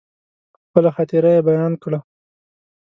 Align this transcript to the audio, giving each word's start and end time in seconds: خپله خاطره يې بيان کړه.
خپله 0.65 0.89
خاطره 0.95 1.29
يې 1.35 1.41
بيان 1.49 1.73
کړه. 1.83 1.99